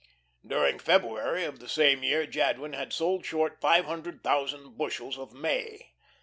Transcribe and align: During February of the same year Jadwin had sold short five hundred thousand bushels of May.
During 0.43 0.79
February 0.79 1.43
of 1.43 1.59
the 1.59 1.69
same 1.69 2.01
year 2.01 2.25
Jadwin 2.25 2.73
had 2.73 2.91
sold 2.91 3.23
short 3.23 3.61
five 3.61 3.85
hundred 3.85 4.23
thousand 4.23 4.75
bushels 4.75 5.15
of 5.15 5.31
May. 5.31 5.93